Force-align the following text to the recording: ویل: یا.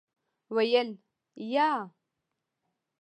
ویل: 0.55 0.89
یا. 1.53 1.69